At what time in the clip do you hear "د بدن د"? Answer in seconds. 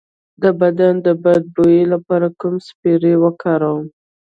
0.41-1.07